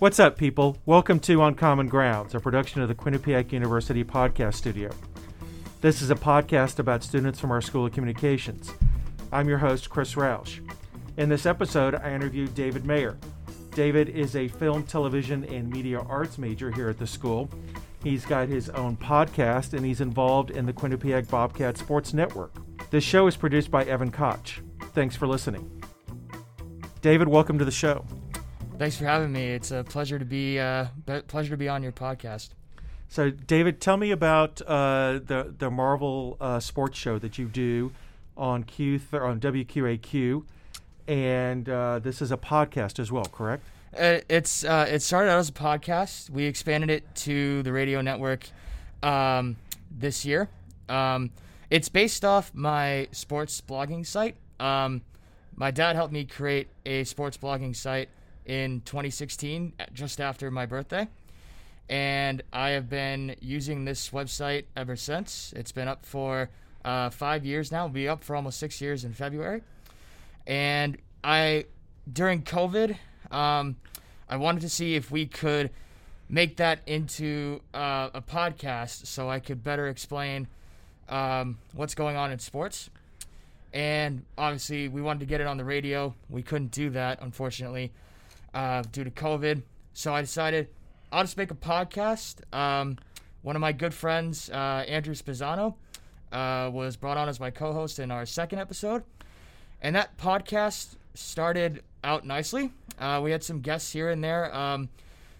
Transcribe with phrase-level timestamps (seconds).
[0.00, 0.78] What's up, people?
[0.86, 4.88] Welcome to Uncommon Grounds, a production of the Quinnipiac University Podcast Studio.
[5.82, 8.72] This is a podcast about students from our School of Communications.
[9.30, 10.66] I'm your host, Chris Roush.
[11.18, 13.18] In this episode, I interviewed David Mayer.
[13.72, 17.50] David is a film, television, and media arts major here at the school.
[18.02, 22.54] He's got his own podcast and he's involved in the Quinnipiac Bobcat Sports Network.
[22.88, 24.62] This show is produced by Evan Koch.
[24.94, 25.82] Thanks for listening.
[27.02, 28.06] David, welcome to the show.
[28.80, 29.48] Thanks for having me.
[29.48, 30.86] It's a pleasure to be uh,
[31.28, 32.48] pleasure to be on your podcast.
[33.10, 37.92] So, David, tell me about uh, the the Marvel uh, sports show that you do
[38.38, 40.44] on Q th- on WQAQ,
[41.06, 43.64] and uh, this is a podcast as well, correct?
[43.94, 46.30] Uh, it's uh, it started out as a podcast.
[46.30, 48.48] We expanded it to the radio network
[49.02, 49.56] um,
[49.90, 50.48] this year.
[50.88, 51.32] Um,
[51.68, 54.36] it's based off my sports blogging site.
[54.58, 55.02] Um,
[55.54, 58.08] my dad helped me create a sports blogging site
[58.50, 61.06] in 2016, just after my birthday.
[61.88, 65.52] And I have been using this website ever since.
[65.54, 66.50] It's been up for
[66.84, 67.84] uh, five years now.
[67.84, 69.62] It'll be up for almost six years in February.
[70.48, 71.66] And I,
[72.12, 72.96] during COVID,
[73.30, 73.76] um,
[74.28, 75.70] I wanted to see if we could
[76.28, 80.48] make that into uh, a podcast so I could better explain
[81.08, 82.90] um, what's going on in sports.
[83.72, 86.16] And obviously, we wanted to get it on the radio.
[86.28, 87.92] We couldn't do that, unfortunately
[88.54, 89.62] uh, due to COVID.
[89.92, 90.68] So I decided
[91.12, 92.36] I'll just make a podcast.
[92.54, 92.98] Um,
[93.42, 95.74] one of my good friends, uh, Andrew Spizzano,
[96.32, 99.02] uh, was brought on as my co host in our second episode.
[99.82, 102.72] And that podcast started out nicely.
[102.98, 104.54] Uh, we had some guests here and there.
[104.54, 104.88] Um,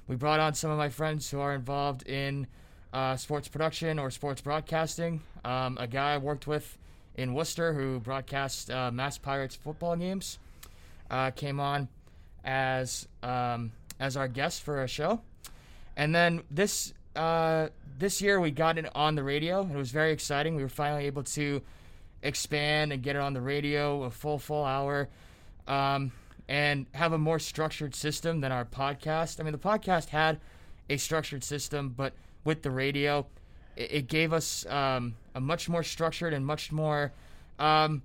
[0.09, 2.47] we brought on some of my friends who are involved in
[2.93, 5.23] uh, sports production or sports broadcasting.
[5.45, 6.77] Um, a guy I worked with
[7.15, 10.39] in Worcester who broadcasts uh, Mass Pirates football games
[11.11, 11.89] uh, came on
[12.45, 15.21] as um, as our guest for a show,
[15.97, 19.63] and then this uh, this year we got it on the radio.
[19.63, 20.57] It was very exciting.
[20.57, 21.63] We were finally able to
[22.23, 25.09] expand and get it on the radio a full full hour,
[25.67, 26.13] um,
[26.49, 29.41] and have a more structured system than our podcast.
[29.41, 30.41] I mean, the podcast had
[30.89, 32.13] a structured system, but
[32.45, 33.27] with the radio,
[33.77, 37.13] it, it gave us um, a much more structured and much more,
[37.59, 38.03] um,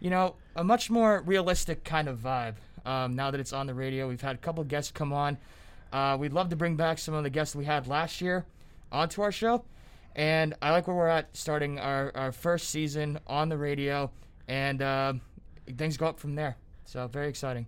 [0.00, 2.54] you know, a much more realistic kind of vibe
[2.86, 4.08] um, now that it's on the radio.
[4.08, 5.36] We've had a couple guests come on.
[5.92, 8.46] Uh, we'd love to bring back some of the guests we had last year
[8.90, 9.64] onto our show.
[10.14, 14.10] And I like where we're at starting our, our first season on the radio,
[14.48, 15.12] and uh,
[15.76, 16.56] things go up from there.
[16.86, 17.66] So, very exciting.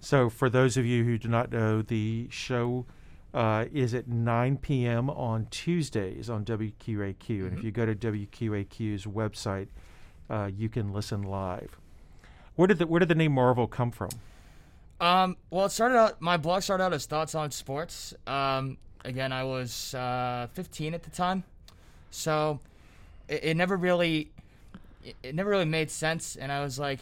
[0.00, 2.86] So, for those of you who do not know, the show
[3.32, 5.10] uh, is at 9 p.m.
[5.10, 6.74] on Tuesdays on WQAQ.
[6.78, 7.44] Mm-hmm.
[7.44, 7.66] And if mm-hmm.
[7.66, 9.68] you go to WQAQ's website,
[10.28, 11.78] uh, you can listen live.
[12.56, 14.08] Where did the where did the name Marvel come from?
[15.00, 16.20] Um, well, it started out.
[16.20, 18.14] My blog started out as thoughts on sports.
[18.26, 21.44] Um, again, I was uh, 15 at the time,
[22.10, 22.60] so
[23.28, 24.30] it, it never really,
[25.04, 26.36] it, it, never really made sense.
[26.36, 27.00] And I was like,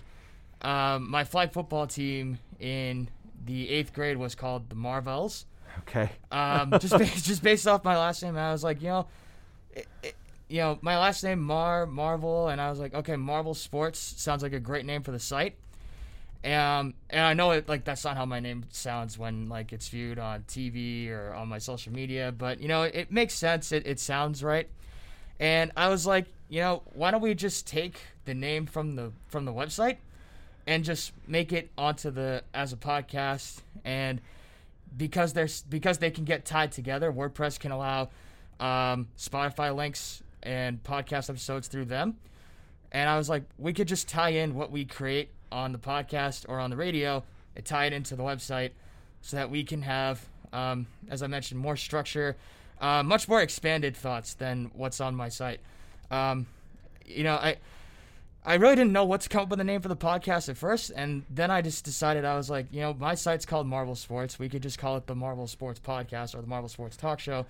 [0.63, 3.09] um, my flag football team in
[3.45, 5.47] the eighth grade was called the Marvels.
[5.81, 6.11] Okay.
[6.33, 9.07] um, just based, just based off my last name, I was like, you know,
[10.03, 10.15] it,
[10.49, 14.43] you know, my last name Mar Marvel, and I was like, okay, Marvel Sports sounds
[14.43, 15.57] like a great name for the site.
[16.45, 19.89] Um, and I know it like that's not how my name sounds when like it's
[19.89, 23.73] viewed on TV or on my social media, but you know it, makes sense.
[23.73, 24.69] It, it sounds right.
[25.41, 29.13] And I was like, you know, why don't we just take the name from the
[29.27, 29.97] from the website
[30.67, 34.21] and just make it onto the as a podcast and
[34.97, 38.11] because there's because they can get tied together, WordPress can allow
[38.61, 42.19] um, Spotify links and podcast episodes through them.
[42.93, 46.45] And I was like, we could just tie in what we create on the podcast
[46.49, 47.23] or on the radio
[47.55, 48.73] and tie it into the website
[49.23, 52.37] so that we can have, um, as I mentioned, more structure,
[52.81, 55.61] uh, much more expanded thoughts than what's on my site.
[56.11, 56.47] Um,
[57.07, 57.57] you know, I.
[58.47, 60.59] I really didn't know what to come up with the name for the podcast at
[60.59, 63.95] first, and then I just decided I was like, you know, my site's called Marvel
[63.95, 64.39] Sports.
[64.39, 67.47] We could just call it the Marvel Sports Podcast or the Marvel Sports Talk Show,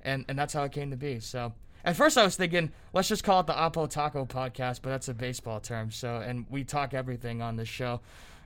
[0.00, 1.20] and and that's how it came to be.
[1.20, 1.52] So
[1.88, 5.08] at first, I was thinking, let's just call it the Apo Taco podcast, but that's
[5.08, 5.90] a baseball term.
[5.90, 8.02] So, and we talk everything on this show.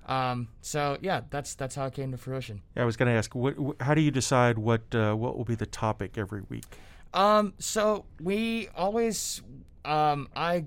[0.07, 2.63] Um, so yeah, that's that's how it came to fruition.
[2.77, 5.37] Yeah, I was going to ask, what, wh- how do you decide what uh, what
[5.37, 6.79] will be the topic every week?
[7.15, 9.43] Um, so we always,
[9.85, 10.67] um, I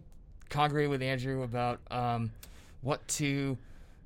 [0.50, 2.32] congregate with Andrew about um,
[2.82, 3.58] what to,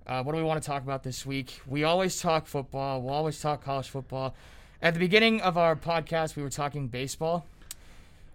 [0.06, 1.60] uh, what do we want to talk about this week.
[1.66, 3.02] We always talk football.
[3.02, 4.36] We'll always talk college football.
[4.80, 7.48] At the beginning of our podcast, we were talking baseball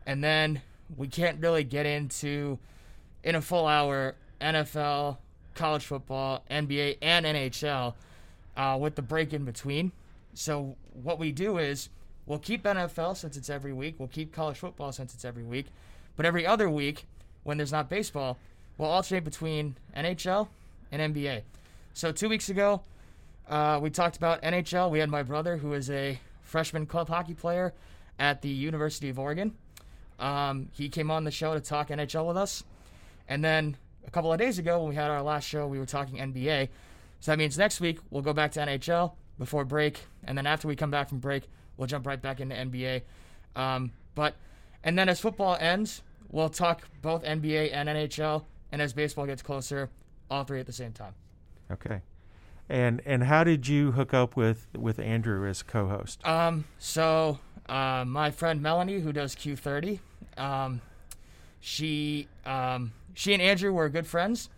[0.06, 0.62] and then
[0.96, 2.58] we can't really get into
[3.22, 5.16] in a full hour NFL,
[5.54, 7.94] college football, NBA, and NHL
[8.56, 9.92] uh, with the break in between.
[10.34, 11.88] so what we do is
[12.26, 13.96] we'll keep NFL since it's every week.
[13.98, 15.66] We'll keep college football since it's every week.
[16.16, 17.06] But every other week,
[17.42, 18.38] when there's not baseball,
[18.78, 20.48] we'll alternate between NHL
[20.92, 21.42] and NBA.
[21.94, 22.82] So two weeks ago,
[23.48, 24.90] uh, we talked about NHL.
[24.90, 27.72] We had my brother, who is a freshman club hockey player
[28.18, 29.54] at the University of Oregon.
[30.19, 32.64] Um, he came on the show to talk NHL with us.
[33.28, 33.76] And then
[34.06, 36.69] a couple of days ago, when we had our last show, we were talking NBA.
[37.20, 40.69] So that means next week we'll go back to NHL before break, and then after
[40.69, 43.02] we come back from break, we'll jump right back into NBA.
[43.56, 44.37] Um, but
[44.82, 49.43] and then as football ends, we'll talk both NBA and NHL, and as baseball gets
[49.43, 49.90] closer,
[50.31, 51.14] all three at the same time.
[51.70, 52.02] Okay.
[52.69, 56.26] And and how did you hook up with with Andrew as co-host?
[56.26, 57.38] Um, so
[57.69, 60.00] uh, my friend Melanie, who does Q30,
[60.37, 60.81] um,
[61.61, 64.50] she um, she and Andrew were good friends,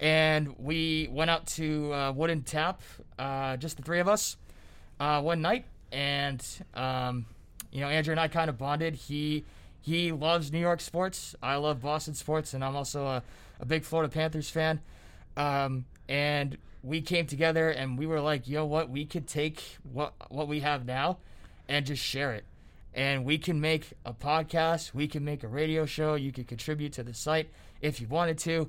[0.00, 2.82] and we went out to uh, Wooden Tap,
[3.18, 4.36] uh, just the three of us,
[5.00, 6.44] uh, one night, and
[6.74, 7.26] um,
[7.70, 8.94] you know Andrew and I kind of bonded.
[8.94, 9.44] He
[9.80, 11.34] he loves New York sports.
[11.42, 13.22] I love Boston sports, and I'm also a,
[13.60, 14.80] a big Florida Panthers fan.
[15.36, 18.90] Um, and we came together and we were like, "Yo, what?
[18.90, 21.18] We could take what what we have now,
[21.68, 22.44] and just share it."
[22.94, 24.92] And we can make a podcast.
[24.92, 26.14] We can make a radio show.
[26.14, 27.50] You can contribute to the site
[27.80, 28.68] if you wanted to.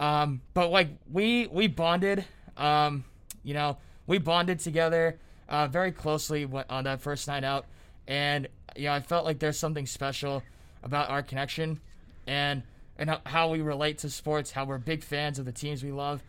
[0.00, 2.24] Um, but like we we bonded.
[2.56, 3.04] Um,
[3.42, 5.18] you know, we bonded together
[5.48, 7.66] uh, very closely on that first night out,
[8.08, 10.42] and you know, I felt like there's something special
[10.82, 11.80] about our connection,
[12.26, 12.62] and
[12.98, 16.22] and how we relate to sports, how we're big fans of the teams we love,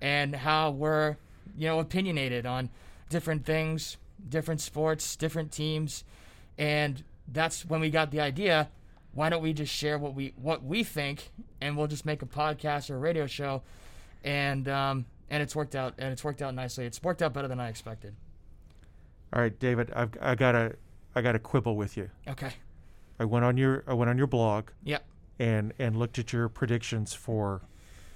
[0.00, 1.16] and how we're
[1.56, 2.68] you know opinionated on
[3.08, 3.96] different things,
[4.28, 6.04] different sports, different teams,
[6.58, 8.68] and that's when we got the idea.
[9.12, 11.30] Why don't we just share what we what we think,
[11.60, 13.62] and we'll just make a podcast or a radio show,
[14.24, 16.84] and um, and it's worked out and it's worked out nicely.
[16.86, 18.14] It's worked out better than I expected.
[19.32, 20.76] All right, David, I've I got to
[21.14, 22.10] I got to quibble with you.
[22.28, 22.52] Okay.
[23.18, 24.68] I went on your I went on your blog.
[24.84, 25.04] Yep.
[25.38, 27.62] And and looked at your predictions for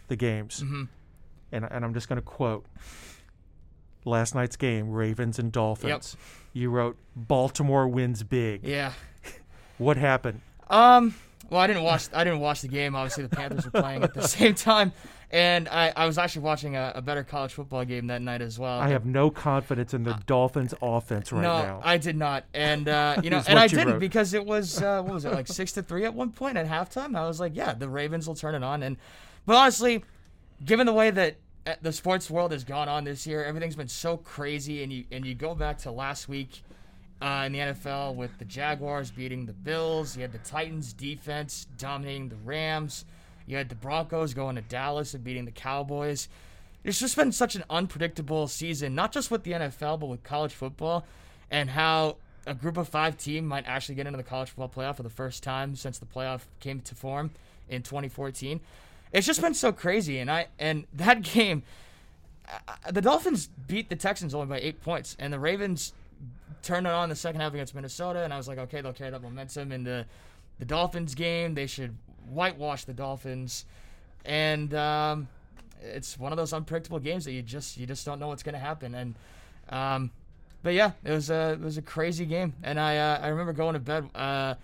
[0.09, 0.63] the games.
[0.63, 0.85] Mm-hmm
[1.53, 2.65] and, and I'm just going to quote
[4.05, 6.17] last night's game, Ravens and Dolphins.
[6.17, 6.27] Yep.
[6.53, 8.65] You wrote Baltimore wins big.
[8.65, 8.93] Yeah.
[9.79, 10.41] what happened?
[10.69, 11.15] Um.
[11.49, 12.09] Well, I didn't watch.
[12.13, 12.95] I didn't watch the game.
[12.95, 14.93] Obviously, the Panthers were playing at the same time,
[15.33, 18.57] and I, I was actually watching a, a, better college football game that night as
[18.57, 18.79] well.
[18.79, 21.79] I have no confidence in the uh, Dolphins' offense right no, now.
[21.79, 24.01] No, I did not, and uh, you know, and I didn't wrote.
[24.01, 26.69] because it was uh, what was it like six to three at one point at
[26.69, 27.17] halftime.
[27.17, 28.97] I was like, yeah, the Ravens will turn it on, and
[29.45, 30.05] but honestly,
[30.65, 31.37] given the way that
[31.83, 35.25] the sports world has gone on this year, everything's been so crazy, and you and
[35.25, 36.63] you go back to last week
[37.23, 41.67] uh, in the NFL with the Jaguars beating the Bills, you had the Titans defense
[41.77, 43.05] dominating the Rams,
[43.47, 46.29] you had the Broncos going to Dallas and beating the Cowboys.
[46.83, 50.55] It's just been such an unpredictable season, not just with the NFL, but with college
[50.55, 51.05] football,
[51.51, 54.97] and how a group of five team might actually get into the college football playoff
[54.97, 57.31] for the first time since the playoff came to form
[57.69, 58.61] in 2014
[59.13, 60.19] it's just been so crazy.
[60.19, 61.63] And I and that game,
[62.49, 65.93] uh, the Dolphins beat the Texans only by eight points, and the Ravens
[66.63, 68.23] turned it on the second half against Minnesota.
[68.23, 70.07] And I was like, okay, they'll carry that momentum in the
[70.65, 71.55] Dolphins game.
[71.55, 71.97] They should
[72.29, 73.65] whitewash the Dolphins,
[74.25, 75.29] and um,
[75.83, 78.55] it's one of those unpredictable games that you just you just don't know what's going
[78.55, 78.95] to happen.
[78.95, 79.15] And
[79.71, 80.11] um,
[80.63, 83.53] but yeah, it was a it was a crazy game, and I uh, I remember
[83.53, 84.09] going to bed.
[84.15, 84.55] Uh,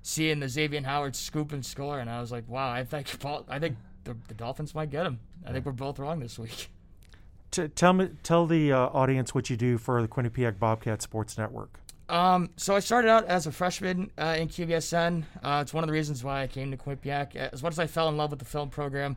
[0.00, 3.08] seeing the Xavier Howard scoop and score, and I was like, "Wow, I think
[3.48, 3.76] I think
[4.08, 5.20] the, the Dolphins might get him.
[5.46, 6.70] I think we're both wrong this week.
[7.50, 11.38] T- tell me, tell the uh, audience what you do for the Quinnipiac Bobcat Sports
[11.38, 11.80] Network.
[12.08, 15.24] Um, so I started out as a freshman uh, in QBSN.
[15.42, 17.36] Uh, it's one of the reasons why I came to Quinnipiac.
[17.36, 19.16] As much as I fell in love with the film program,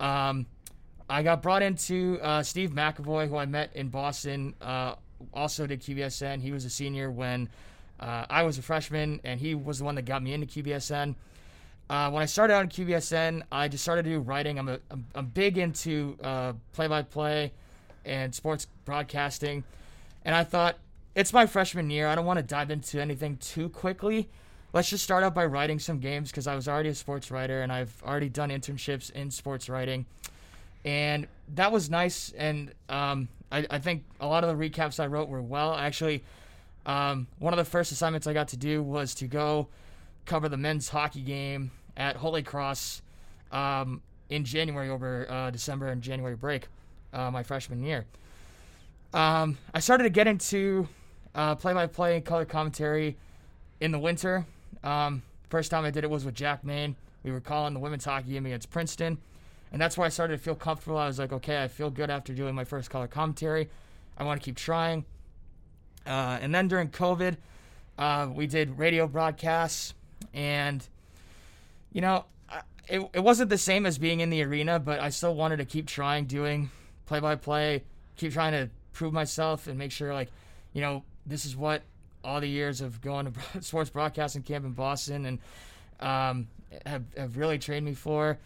[0.00, 0.46] um,
[1.10, 4.94] I got brought into uh, Steve McAvoy, who I met in Boston, uh,
[5.32, 6.40] also did QBSN.
[6.42, 7.48] He was a senior when
[7.98, 11.14] uh, I was a freshman, and he was the one that got me into QBSN.
[11.90, 14.58] Uh, when I started out QBSN, I just started to do writing.
[14.58, 17.52] I'm, a, I'm, I'm big into uh, play-by-play
[18.04, 19.64] and sports broadcasting,
[20.24, 20.76] and I thought
[21.14, 22.06] it's my freshman year.
[22.06, 24.28] I don't want to dive into anything too quickly.
[24.74, 27.62] Let's just start out by writing some games because I was already a sports writer
[27.62, 30.04] and I've already done internships in sports writing,
[30.84, 32.34] and that was nice.
[32.36, 35.74] And um, I, I, think a lot of the recaps I wrote were well.
[35.74, 36.22] Actually,
[36.84, 39.68] um, one of the first assignments I got to do was to go
[40.28, 43.02] cover the men's hockey game at Holy Cross
[43.50, 46.68] um, in January over uh, December and January break,
[47.12, 48.04] uh, my freshman year.
[49.14, 50.86] Um, I started to get into
[51.34, 53.16] uh, play-by-play and color commentary
[53.80, 54.46] in the winter.
[54.84, 56.94] Um, first time I did it was with Jack Maine.
[57.24, 59.18] We were calling the women's hockey game against Princeton,
[59.72, 60.98] and that's where I started to feel comfortable.
[60.98, 63.70] I was like, okay, I feel good after doing my first color commentary.
[64.18, 65.04] I want to keep trying.
[66.06, 67.36] Uh, and then during COVID,
[67.98, 69.94] uh, we did radio broadcasts,
[70.34, 70.86] and
[71.92, 72.24] you know,
[72.88, 75.64] it, it wasn't the same as being in the arena, but I still wanted to
[75.64, 76.70] keep trying doing
[77.06, 77.84] play by play,
[78.16, 80.28] keep trying to prove myself and make sure, like,
[80.72, 81.82] you know, this is what
[82.24, 83.32] all the years of going to
[83.62, 85.38] sports broadcasting camp in Boston and
[86.00, 86.48] um,
[86.86, 88.38] have, have really trained me for.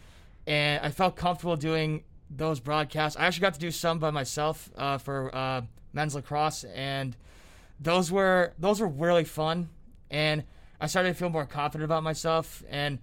[0.46, 3.16] And I felt comfortable doing those broadcasts.
[3.18, 5.62] I actually got to do some by myself uh, for uh,
[5.92, 7.16] men's lacrosse, and
[7.78, 9.68] those were those were really fun.
[10.10, 10.42] And
[10.82, 12.98] I started to feel more confident about myself, and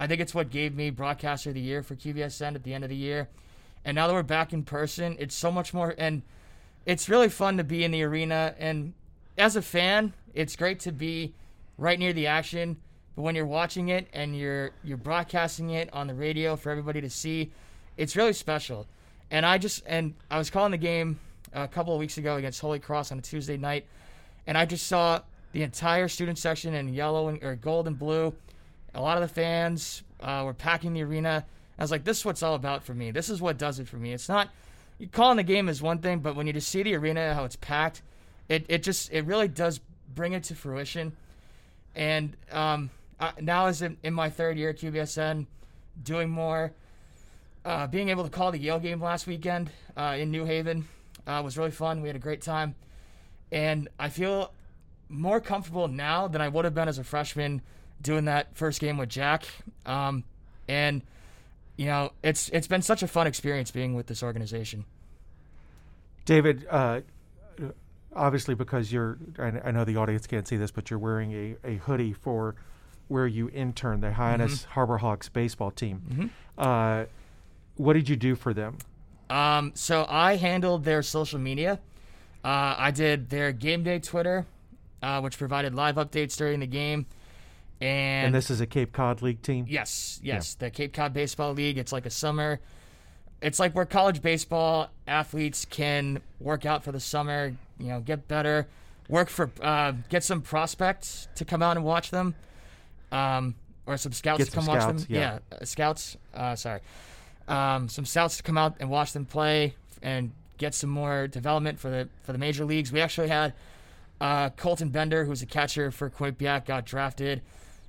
[0.00, 2.82] I think it's what gave me broadcaster of the year for QBSN at the end
[2.82, 3.28] of the year.
[3.84, 6.22] And now that we're back in person, it's so much more and
[6.86, 8.94] it's really fun to be in the arena and
[9.38, 11.32] as a fan, it's great to be
[11.78, 12.76] right near the action.
[13.14, 17.00] But when you're watching it and you're you're broadcasting it on the radio for everybody
[17.00, 17.52] to see,
[17.96, 18.88] it's really special.
[19.30, 21.20] And I just and I was calling the game
[21.52, 23.86] a couple of weeks ago against Holy Cross on a Tuesday night,
[24.48, 25.20] and I just saw
[25.52, 28.34] the entire student section in yellow and or gold and blue.
[28.94, 31.44] A lot of the fans uh, were packing the arena.
[31.78, 33.10] I was like, this is what's all about for me.
[33.10, 34.12] This is what does it for me.
[34.12, 34.50] It's not
[35.00, 37.44] you calling the game is one thing, but when you just see the arena how
[37.44, 38.02] it's packed,
[38.48, 39.80] it, it just it really does
[40.14, 41.16] bring it to fruition.
[41.96, 45.46] And um, I, now as in, in my third year at QBSN,
[46.02, 46.72] doing more,
[47.64, 50.86] uh, being able to call the Yale game last weekend uh, in New Haven
[51.26, 52.02] uh, was really fun.
[52.02, 52.74] We had a great time,
[53.50, 54.52] and I feel
[55.10, 57.60] more comfortable now than I would have been as a freshman
[58.00, 59.44] doing that first game with Jack.
[59.84, 60.24] Um,
[60.68, 61.02] and
[61.76, 64.84] you know, it's it's been such a fun experience being with this organization.
[66.24, 67.00] David, uh,
[68.14, 71.56] obviously, because you're, I, I know the audience can't see this, but you're wearing a,
[71.64, 72.54] a hoodie for
[73.08, 76.30] where you intern, the Hyannis Harbor Hawks baseball team.
[76.56, 77.06] Uh,
[77.76, 78.78] what did you do for them?
[79.28, 81.80] Um, so I handled their social media.
[82.44, 84.46] Uh, I did their game day Twitter,
[85.02, 87.06] uh, which provided live updates during the game.
[87.80, 89.64] And, And this is a Cape Cod League team.
[89.68, 91.78] yes, yes, the Cape Cod Baseball League.
[91.78, 92.60] It's like a summer.
[93.40, 97.54] It's like where college baseball athletes can work out for the summer.
[97.78, 98.68] You know, get better,
[99.08, 102.34] work for, uh, get some prospects to come out and watch them,
[103.10, 103.54] um,
[103.86, 105.16] or some scouts Get to come watch scouts, them.
[105.16, 105.38] yeah.
[105.50, 106.18] uh, scouts.
[106.34, 106.80] Uh, sorry,
[107.48, 111.78] um, some scouts to come out and watch them play and get some more development
[111.80, 112.92] for the for the major leagues.
[112.92, 113.54] We actually had
[114.20, 117.42] uh, Colton Bender, who's a catcher for Quinnipiac, got drafted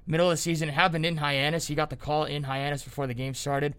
[0.08, 0.70] middle of the season.
[0.70, 1.68] Happened in Hyannis.
[1.68, 3.76] He got the call in Hyannis before the game started,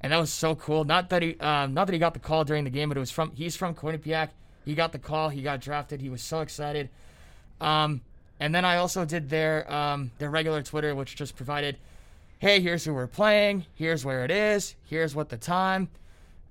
[0.00, 0.84] and that was so cool.
[0.84, 3.00] Not that he um, not that he got the call during the game, but it
[3.00, 4.30] was from he's from Quinnipiac.
[4.64, 5.28] He got the call.
[5.28, 6.00] He got drafted.
[6.00, 6.88] He was so excited.
[7.60, 8.00] Um,
[8.38, 11.76] and then I also did their um, their regular Twitter, which just provided,
[12.38, 15.88] hey, here's who we're playing, here's where it is, here's what the time,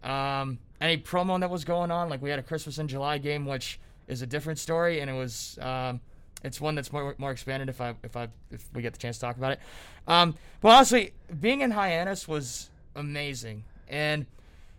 [0.03, 2.09] um, any promo that was going on.
[2.09, 3.79] Like we had a Christmas in July game, which
[4.11, 6.01] is a different story, and it was um,
[6.43, 9.17] it's one that's more more expanded if I if I if we get the chance
[9.17, 9.59] to talk about it.
[10.07, 14.25] Um, but honestly, being in Hyannis was amazing, and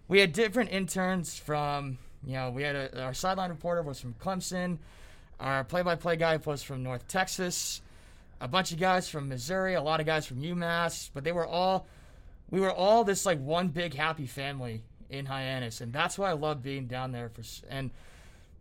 [0.07, 4.15] we had different interns from you know we had a, our sideline reporter was from
[4.15, 4.79] Clemson,
[5.41, 7.81] our play-by-play guy was from North Texas,
[8.41, 11.47] a bunch of guys from Missouri, a lot of guys from UMass, but they were
[11.47, 11.87] all
[12.51, 16.35] we were all this like one big happy family in Hyannis, and that's why I
[16.35, 17.91] love being down there for and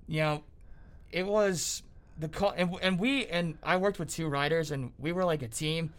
[0.07, 0.43] you know
[1.11, 1.83] it was
[2.17, 5.41] the call and, and we and I worked with two writers and we were like
[5.41, 5.93] a team.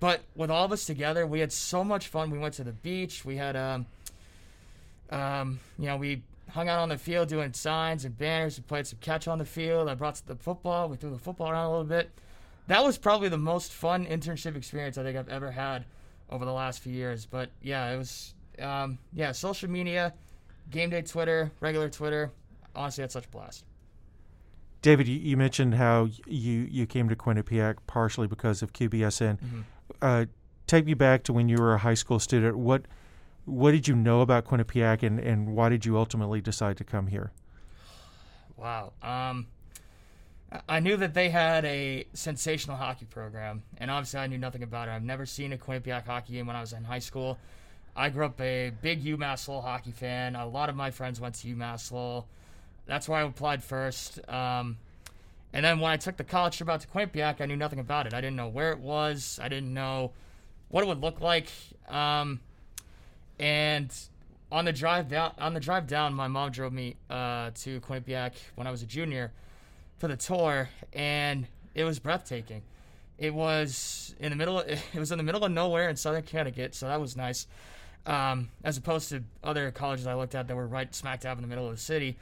[0.00, 2.30] But with all of us together we had so much fun.
[2.30, 3.24] We went to the beach.
[3.24, 3.86] We had um
[5.10, 8.58] um you know we hung out on the field doing signs and banners.
[8.58, 9.88] We played some catch on the field.
[9.88, 10.88] I brought the football.
[10.88, 12.10] We threw the football around a little bit.
[12.68, 15.84] That was probably the most fun internship experience I think I've ever had
[16.30, 17.26] over the last few years.
[17.26, 20.12] But yeah it was um yeah social media
[20.70, 22.30] game day Twitter regular Twitter.
[22.74, 23.64] Honestly had such a blast
[24.82, 29.38] David, you, you mentioned how you, you came to Quinnipiac partially because of QBSN.
[30.00, 30.26] Uh,
[30.66, 32.58] take me back to when you were a high school student.
[32.58, 32.86] What
[33.44, 37.08] what did you know about Quinnipiac, and, and why did you ultimately decide to come
[37.08, 37.32] here?
[38.56, 38.92] Wow.
[39.02, 39.48] Um,
[40.52, 44.62] I- I knew that they had a sensational hockey program, and obviously I knew nothing
[44.62, 44.92] about it.
[44.92, 47.38] I've never seen a Quinnipiac hockey game when I was in high school.
[47.96, 50.36] I grew up a big UMass Lowell hockey fan.
[50.36, 52.28] A lot of my friends went to UMass Lowell.
[52.86, 54.18] That's why I applied first.
[54.28, 54.78] Um,
[55.52, 58.06] and then when I took the college trip out to Quinnipiac, I knew nothing about
[58.06, 58.14] it.
[58.14, 59.38] I didn't know where it was.
[59.42, 60.12] I didn't know
[60.68, 61.48] what it would look like.
[61.88, 62.40] Um,
[63.38, 63.92] and
[64.50, 68.32] on the drive down, on the drive down, my mom drove me uh, to Quinnipiac
[68.54, 69.32] when I was a junior
[69.98, 72.62] for the tour, and it was breathtaking.
[73.18, 74.60] It was in the middle.
[74.60, 77.46] Of, it was in the middle of nowhere in Southern Connecticut, so that was nice.
[78.04, 81.42] Um, as opposed to other colleges I looked at that were right smack dab in
[81.42, 82.16] the middle of the city.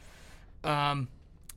[0.64, 1.08] Um,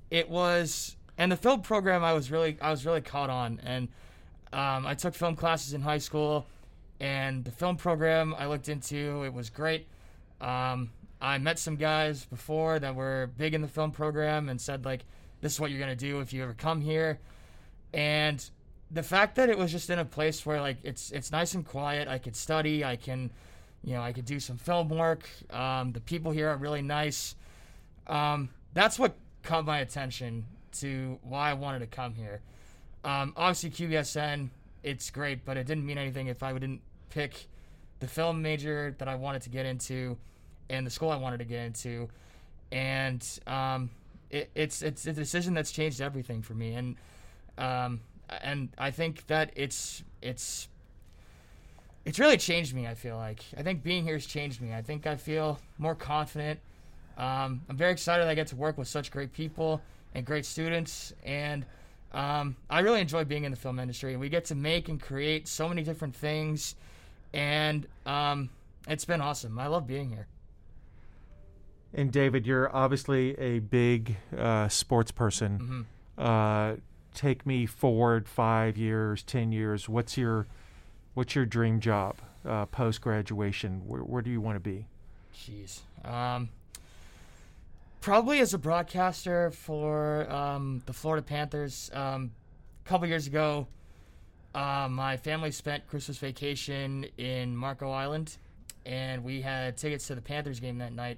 [0.09, 3.87] it was and the film program I was really I was really caught on, and
[4.51, 6.45] um, I took film classes in high school,
[6.99, 9.87] and the film program I looked into it was great.
[10.41, 10.91] Um,
[11.21, 15.05] I met some guys before that were big in the film program and said like,
[15.41, 17.19] "This is what you're gonna do if you ever come here,"
[17.93, 18.43] and
[18.91, 21.65] the fact that it was just in a place where like it's it's nice and
[21.65, 22.07] quiet.
[22.07, 22.83] I could study.
[22.83, 23.31] I can,
[23.83, 25.27] you know, I could do some film work.
[25.49, 27.35] Um, the people here are really nice.
[28.07, 32.41] Um, that's what caught my attention to why I wanted to come here.
[33.03, 34.49] Um, obviously, QBSN,
[34.81, 37.47] it's great, but it didn't mean anything if I didn't pick
[37.99, 40.17] the film major that I wanted to get into
[40.69, 42.09] and the school I wanted to get into.
[42.71, 43.89] And um,
[44.29, 46.73] it, it's it's a decision that's changed everything for me.
[46.73, 46.95] And
[47.57, 48.01] um,
[48.41, 50.67] and I think that it's it's
[52.05, 52.87] it's really changed me.
[52.87, 54.73] I feel like I think being here has changed me.
[54.73, 56.59] I think I feel more confident.
[57.17, 59.81] Um, I'm very excited that I get to work with such great people
[60.15, 61.65] and great students, and
[62.13, 64.15] um, I really enjoy being in the film industry.
[64.17, 66.75] We get to make and create so many different things,
[67.33, 68.49] and um,
[68.87, 69.57] it's been awesome.
[69.59, 70.27] I love being here.
[71.93, 75.87] And David, you're obviously a big uh, sports person.
[76.17, 76.25] Mm-hmm.
[76.25, 76.75] Uh,
[77.13, 79.87] take me forward five years, ten years.
[79.87, 80.47] What's your
[81.13, 83.81] what's your dream job uh, post graduation?
[83.85, 84.87] Where, where do you want to be?
[85.35, 85.81] Jeez.
[86.03, 86.49] Um,
[88.03, 91.89] probably as a broadcaster for um, the Florida Panthers.
[91.93, 92.31] Um,
[92.85, 93.65] a couple years ago,
[94.53, 98.35] uh, my family spent Christmas vacation in Marco Island,
[98.85, 101.17] and we had tickets to the Panthers game that night.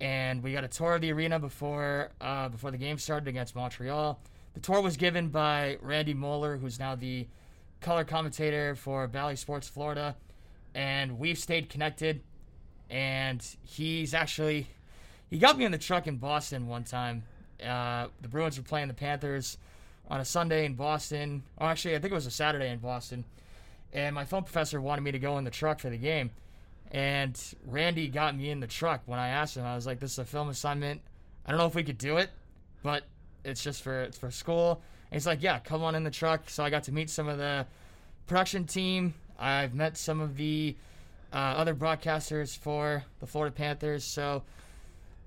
[0.00, 3.56] And we got a tour of the arena before uh, before the game started against
[3.56, 4.20] Montreal.
[4.54, 7.26] The tour was given by Randy Moller, who's now the
[7.80, 10.14] color commentator for Bally Sports Florida,
[10.72, 12.22] and we've stayed connected.
[12.88, 14.68] And he's actually
[15.30, 17.24] he got me in the truck in Boston one time.
[17.64, 19.58] Uh, the Bruins were playing the Panthers
[20.08, 21.42] on a Sunday in Boston.
[21.56, 23.24] Or actually, I think it was a Saturday in Boston.
[23.92, 26.30] And my phone professor wanted me to go in the truck for the game.
[26.92, 29.64] And Randy got me in the truck when I asked him.
[29.64, 31.00] I was like, "This is a film assignment.
[31.44, 32.30] I don't know if we could do it,
[32.82, 33.04] but
[33.44, 36.48] it's just for it's for school." And he's like, "Yeah, come on in the truck."
[36.48, 37.66] So I got to meet some of the
[38.28, 39.14] production team.
[39.38, 40.76] I've met some of the
[41.32, 44.04] uh, other broadcasters for the Florida Panthers.
[44.04, 44.44] So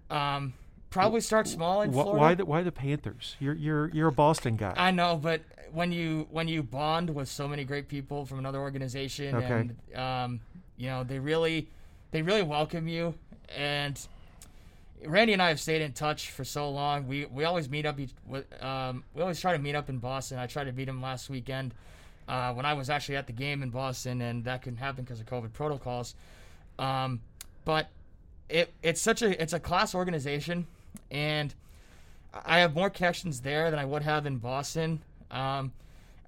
[0.09, 0.53] um,
[0.89, 2.17] probably start small in Florida.
[2.19, 3.35] Why the why the Panthers?
[3.39, 4.73] You're you're you're a Boston guy.
[4.75, 5.41] I know, but
[5.71, 9.65] when you when you bond with so many great people from another organization, Okay.
[9.93, 10.39] and um,
[10.77, 11.69] you know they really
[12.11, 13.13] they really welcome you.
[13.55, 13.99] And
[15.05, 17.07] Randy and I have stayed in touch for so long.
[17.07, 17.99] We we always meet up.
[18.61, 20.39] Um, we always try to meet up in Boston.
[20.39, 21.73] I tried to meet him last weekend
[22.27, 25.19] uh, when I was actually at the game in Boston, and that couldn't happen because
[25.19, 26.15] of COVID protocols.
[26.77, 27.21] Um,
[27.65, 27.89] but
[28.49, 30.67] it it's such a it's a class organization,
[31.11, 31.53] and
[32.45, 35.01] I have more connections there than I would have in Boston.
[35.31, 35.71] Um,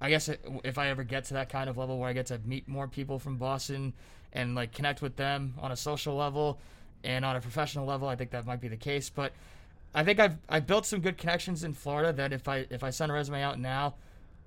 [0.00, 0.28] I guess
[0.64, 2.88] if I ever get to that kind of level where I get to meet more
[2.88, 3.92] people from Boston
[4.32, 6.58] and like connect with them on a social level
[7.04, 9.10] and on a professional level, I think that might be the case.
[9.10, 9.32] But
[9.94, 12.90] I think I've I've built some good connections in Florida that if I if I
[12.90, 13.94] send a resume out now,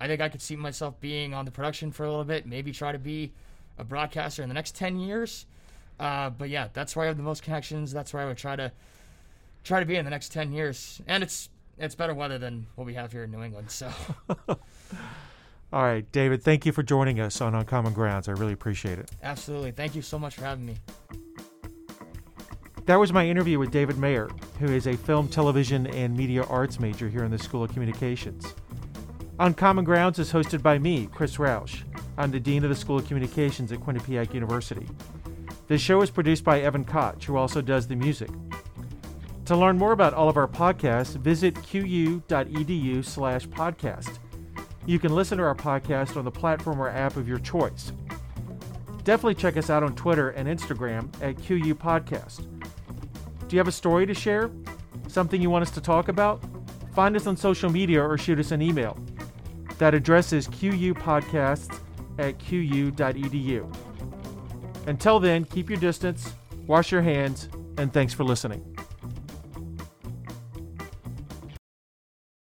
[0.00, 2.72] I think I could see myself being on the production for a little bit, maybe
[2.72, 3.32] try to be
[3.78, 5.46] a broadcaster in the next ten years.
[5.98, 7.92] Uh, but yeah, that's where I have the most connections.
[7.92, 8.72] That's where I would try to
[9.64, 11.00] try to be in the next ten years.
[11.06, 13.70] And it's it's better weather than what we have here in New England.
[13.70, 13.90] So
[15.72, 16.42] All right, David.
[16.42, 18.28] Thank you for joining us on Uncommon Grounds.
[18.28, 19.10] I really appreciate it.
[19.22, 20.76] absolutely, thank you so much for having me.
[22.86, 24.30] That was my interview with David Mayer,
[24.60, 28.54] who is a film, television, and media arts major here in the School of Communications.
[29.40, 31.82] Uncommon Grounds is hosted by me, Chris Roush.
[32.16, 34.86] I'm the Dean of the School of Communications at Quinnipiac University.
[35.68, 38.30] This show is produced by Evan Koch, who also does the music.
[39.46, 44.18] To learn more about all of our podcasts, visit qu.edu slash podcast.
[44.86, 47.92] You can listen to our podcast on the platform or app of your choice.
[49.02, 52.46] Definitely check us out on Twitter and Instagram at QU Podcast.
[53.48, 54.50] Do you have a story to share?
[55.08, 56.42] Something you want us to talk about?
[56.94, 58.96] Find us on social media or shoot us an email.
[59.78, 61.76] That address is qupodcasts
[62.18, 63.72] at qu.edu.
[64.86, 66.32] Until then, keep your distance,
[66.66, 68.75] wash your hands, and thanks for listening.